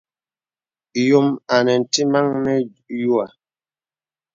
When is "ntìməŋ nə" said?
1.81-2.53